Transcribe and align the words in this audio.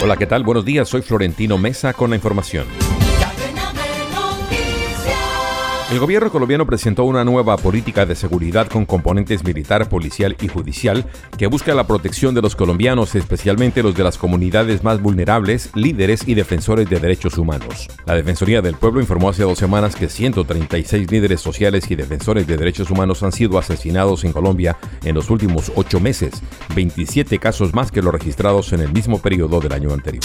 Hola, 0.00 0.16
¿qué 0.16 0.26
tal? 0.26 0.44
Buenos 0.44 0.64
días, 0.64 0.88
soy 0.88 1.02
Florentino 1.02 1.58
Mesa 1.58 1.92
con 1.92 2.10
la 2.10 2.16
información. 2.16 2.87
El 5.90 6.00
gobierno 6.00 6.30
colombiano 6.30 6.66
presentó 6.66 7.04
una 7.04 7.24
nueva 7.24 7.56
política 7.56 8.04
de 8.04 8.14
seguridad 8.14 8.68
con 8.68 8.84
componentes 8.84 9.42
militar, 9.42 9.88
policial 9.88 10.36
y 10.38 10.46
judicial 10.46 11.06
que 11.38 11.46
busca 11.46 11.72
la 11.72 11.86
protección 11.86 12.34
de 12.34 12.42
los 12.42 12.54
colombianos, 12.54 13.14
especialmente 13.14 13.82
los 13.82 13.94
de 13.94 14.04
las 14.04 14.18
comunidades 14.18 14.84
más 14.84 15.00
vulnerables, 15.00 15.70
líderes 15.74 16.28
y 16.28 16.34
defensores 16.34 16.90
de 16.90 17.00
derechos 17.00 17.38
humanos. 17.38 17.88
La 18.04 18.14
Defensoría 18.14 18.60
del 18.60 18.74
Pueblo 18.74 19.00
informó 19.00 19.30
hace 19.30 19.44
dos 19.44 19.56
semanas 19.56 19.96
que 19.96 20.10
136 20.10 21.10
líderes 21.10 21.40
sociales 21.40 21.90
y 21.90 21.96
defensores 21.96 22.46
de 22.46 22.58
derechos 22.58 22.90
humanos 22.90 23.22
han 23.22 23.32
sido 23.32 23.56
asesinados 23.56 24.24
en 24.24 24.34
Colombia 24.34 24.76
en 25.04 25.14
los 25.14 25.30
últimos 25.30 25.72
ocho 25.74 26.00
meses, 26.00 26.42
27 26.74 27.38
casos 27.38 27.72
más 27.72 27.90
que 27.90 28.02
los 28.02 28.12
registrados 28.12 28.74
en 28.74 28.80
el 28.80 28.92
mismo 28.92 29.22
periodo 29.22 29.58
del 29.58 29.72
año 29.72 29.94
anterior. 29.94 30.22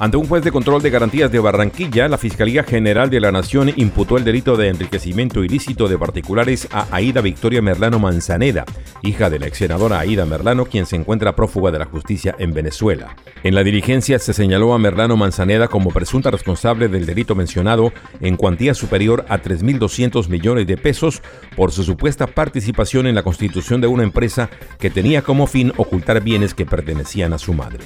Ante 0.00 0.16
un 0.16 0.26
juez 0.26 0.42
de 0.42 0.50
control 0.50 0.80
de 0.80 0.88
garantías 0.88 1.30
de 1.30 1.40
Barranquilla, 1.40 2.08
la 2.08 2.16
Fiscalía 2.16 2.62
General 2.62 3.10
de 3.10 3.20
la 3.20 3.30
Nación 3.30 3.70
imputó 3.76 4.16
el 4.16 4.24
delito 4.24 4.56
de 4.56 4.68
enriquecimiento 4.68 5.44
ilícito 5.44 5.88
de 5.88 5.98
particulares 5.98 6.68
a 6.72 6.86
Aida 6.90 7.20
Victoria 7.20 7.60
Merlano 7.60 7.98
Manzaneda, 7.98 8.64
hija 9.02 9.28
de 9.28 9.38
la 9.38 9.48
ex 9.48 9.58
senadora 9.58 9.98
Aida 9.98 10.24
Merlano, 10.24 10.64
quien 10.64 10.86
se 10.86 10.96
encuentra 10.96 11.36
prófuga 11.36 11.70
de 11.70 11.80
la 11.80 11.84
justicia 11.84 12.34
en 12.38 12.54
Venezuela. 12.54 13.14
En 13.42 13.54
la 13.54 13.62
diligencia 13.62 14.18
se 14.18 14.32
señaló 14.32 14.72
a 14.72 14.78
Merlano 14.78 15.18
Manzaneda 15.18 15.68
como 15.68 15.90
presunta 15.90 16.30
responsable 16.30 16.88
del 16.88 17.04
delito 17.04 17.34
mencionado 17.34 17.92
en 18.22 18.38
cuantía 18.38 18.72
superior 18.72 19.26
a 19.28 19.42
3.200 19.42 20.30
millones 20.30 20.66
de 20.66 20.78
pesos 20.78 21.20
por 21.54 21.72
su 21.72 21.84
supuesta 21.84 22.26
participación 22.26 23.06
en 23.06 23.16
la 23.16 23.22
constitución 23.22 23.82
de 23.82 23.88
una 23.88 24.04
empresa 24.04 24.48
que 24.78 24.88
tenía 24.88 25.20
como 25.20 25.46
fin 25.46 25.74
ocultar 25.76 26.22
bienes 26.22 26.54
que 26.54 26.64
pertenecían 26.64 27.34
a 27.34 27.38
su 27.38 27.52
madre. 27.52 27.84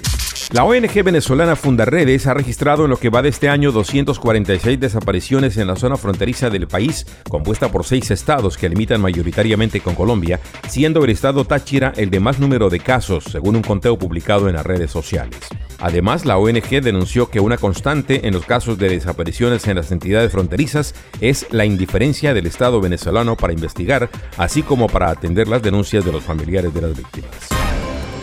La 0.54 0.62
ONG 0.62 1.02
venezolana 1.02 1.56
Fundarredes 1.56 2.28
ha 2.28 2.32
registrado 2.32 2.84
en 2.84 2.90
lo 2.90 2.96
que 2.96 3.08
va 3.08 3.22
de 3.22 3.28
este 3.28 3.48
año 3.48 3.72
246 3.72 4.78
desapariciones 4.78 5.56
en 5.56 5.66
la 5.66 5.74
zona 5.74 5.96
fronteriza 5.96 6.48
del 6.48 6.68
país, 6.68 7.08
compuesta 7.28 7.72
por 7.72 7.84
seis 7.84 8.12
estados 8.12 8.56
que 8.56 8.68
limitan 8.68 9.00
mayoritariamente 9.00 9.80
con 9.80 9.96
Colombia, 9.96 10.38
siendo 10.68 11.02
el 11.02 11.10
estado 11.10 11.44
Táchira 11.44 11.92
el 11.96 12.08
de 12.08 12.20
más 12.20 12.38
número 12.38 12.70
de 12.70 12.78
casos, 12.78 13.24
según 13.24 13.56
un 13.56 13.62
conteo 13.62 13.98
publicado 13.98 14.48
en 14.48 14.54
las 14.54 14.64
redes 14.64 14.92
sociales. 14.92 15.40
Además, 15.80 16.24
la 16.24 16.38
ONG 16.38 16.80
denunció 16.80 17.30
que 17.30 17.40
una 17.40 17.56
constante 17.56 18.28
en 18.28 18.32
los 18.32 18.46
casos 18.46 18.78
de 18.78 18.90
desapariciones 18.90 19.66
en 19.66 19.74
las 19.74 19.90
entidades 19.90 20.30
fronterizas 20.30 20.94
es 21.20 21.48
la 21.50 21.64
indiferencia 21.64 22.32
del 22.32 22.46
Estado 22.46 22.80
venezolano 22.80 23.36
para 23.36 23.54
investigar, 23.54 24.08
así 24.36 24.62
como 24.62 24.86
para 24.86 25.10
atender 25.10 25.48
las 25.48 25.62
denuncias 25.62 26.04
de 26.04 26.12
los 26.12 26.22
familiares 26.22 26.72
de 26.72 26.80
las 26.80 26.96
víctimas. 26.96 27.53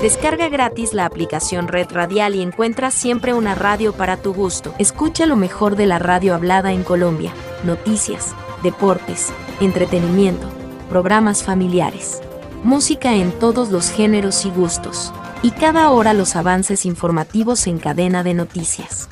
Descarga 0.02 0.50
gratis 0.50 0.96
la 0.96 1.06
aplicación 1.06 1.68
Red 1.68 1.92
Radial 1.92 2.34
y 2.34 2.42
encuentra 2.42 2.90
siempre 2.90 3.36
una 3.36 3.54
radio 3.54 3.94
para 3.94 4.18
tu 4.18 4.34
gusto. 4.34 4.74
Escucha 4.80 5.28
lo 5.28 5.36
mejor 5.36 5.76
de 5.76 5.86
la 5.86 6.00
radio 6.00 6.34
hablada 6.34 6.72
en 6.72 6.82
Colombia, 6.82 7.32
noticias, 7.64 8.34
deportes, 8.64 9.32
entretenimiento, 9.60 10.48
programas 10.90 11.44
familiares, 11.44 12.20
música 12.64 13.14
en 13.14 13.32
todos 13.32 13.70
los 13.70 13.92
géneros 13.92 14.44
y 14.48 14.50
gustos, 14.50 15.14
y 15.44 15.52
cada 15.52 15.92
hora 15.92 16.16
los 16.16 16.36
avances 16.36 16.88
informativos 16.88 17.68
en 17.68 17.78
cadena 17.78 18.24
de 18.24 18.34
noticias. 18.34 19.08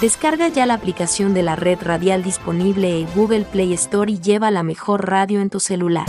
Descarga 0.00 0.48
ya 0.48 0.64
la 0.64 0.72
aplicación 0.72 1.34
de 1.34 1.42
la 1.42 1.54
red 1.54 1.80
radial 1.82 2.22
disponible 2.22 2.98
en 2.98 3.06
Google 3.14 3.44
Play 3.44 3.74
Store 3.74 4.10
y 4.10 4.20
lleva 4.20 4.50
la 4.50 4.62
mejor 4.62 5.06
radio 5.06 5.42
en 5.42 5.50
tu 5.50 5.60
celular. 5.60 6.06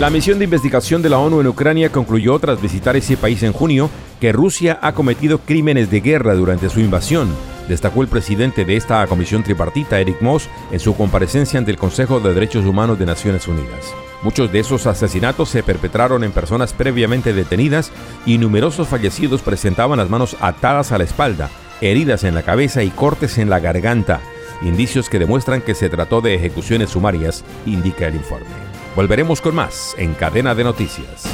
La 0.00 0.10
misión 0.10 0.38
de 0.38 0.44
investigación 0.44 1.00
de 1.00 1.08
la 1.08 1.18
ONU 1.18 1.40
en 1.40 1.46
Ucrania 1.46 1.90
concluyó 1.90 2.38
tras 2.38 2.60
visitar 2.60 2.96
ese 2.96 3.16
país 3.16 3.42
en 3.42 3.52
junio 3.52 3.88
que 4.20 4.32
Rusia 4.32 4.78
ha 4.82 4.92
cometido 4.92 5.38
crímenes 5.38 5.90
de 5.90 6.00
guerra 6.00 6.34
durante 6.34 6.68
su 6.68 6.80
invasión, 6.80 7.28
destacó 7.68 8.02
el 8.02 8.08
presidente 8.08 8.64
de 8.64 8.76
esta 8.76 9.06
comisión 9.06 9.42
tripartita, 9.42 9.98
Eric 9.98 10.20
Moss, 10.20 10.48
en 10.70 10.80
su 10.80 10.94
comparecencia 10.96 11.58
ante 11.58 11.70
el 11.70 11.78
Consejo 11.78 12.20
de 12.20 12.34
Derechos 12.34 12.64
Humanos 12.64 12.98
de 12.98 13.06
Naciones 13.06 13.48
Unidas. 13.48 13.94
Muchos 14.22 14.50
de 14.52 14.60
esos 14.60 14.86
asesinatos 14.86 15.48
se 15.48 15.62
perpetraron 15.62 16.24
en 16.24 16.32
personas 16.32 16.72
previamente 16.72 17.32
detenidas 17.32 17.90
y 18.24 18.38
numerosos 18.38 18.88
fallecidos 18.88 19.42
presentaban 19.42 19.98
las 19.98 20.10
manos 20.10 20.36
atadas 20.40 20.92
a 20.92 20.98
la 20.98 21.04
espalda, 21.04 21.50
heridas 21.80 22.24
en 22.24 22.34
la 22.34 22.42
cabeza 22.42 22.82
y 22.82 22.90
cortes 22.90 23.38
en 23.38 23.50
la 23.50 23.60
garganta, 23.60 24.20
indicios 24.62 25.08
que 25.08 25.18
demuestran 25.18 25.62
que 25.62 25.74
se 25.74 25.88
trató 25.88 26.20
de 26.20 26.34
ejecuciones 26.34 26.90
sumarias, 26.90 27.44
indica 27.66 28.06
el 28.08 28.16
informe. 28.16 28.65
Volveremos 28.96 29.42
con 29.42 29.54
más 29.54 29.94
en 29.98 30.14
Cadena 30.14 30.54
de 30.54 30.64
Noticias. 30.64 31.24